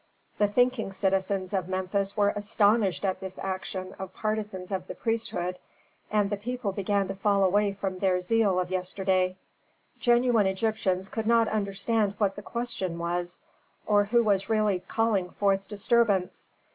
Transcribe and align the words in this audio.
The 0.39 0.47
thinking 0.47 0.91
citizens 0.93 1.53
of 1.53 1.67
Memphis 1.67 2.17
were 2.17 2.33
astonished 2.35 3.05
at 3.05 3.19
this 3.19 3.37
action 3.37 3.93
of 3.99 4.15
partisans 4.15 4.71
of 4.71 4.87
the 4.87 4.95
priesthood, 4.95 5.59
and 6.09 6.27
the 6.31 6.37
people 6.37 6.71
began 6.71 7.07
to 7.09 7.13
fall 7.13 7.43
away 7.43 7.73
from 7.73 7.99
their 7.99 8.19
zeal 8.19 8.59
of 8.59 8.71
yesterday. 8.71 9.37
Genuine 9.99 10.47
Egyptians 10.47 11.07
could 11.07 11.27
not 11.27 11.47
understand 11.49 12.15
what 12.17 12.35
the 12.35 12.41
question 12.41 12.97
was, 12.97 13.39
or 13.85 14.05
who 14.05 14.23
was 14.23 14.49
really 14.49 14.79
calling 14.87 15.29
forth 15.29 15.67
disturbance. 15.67 16.49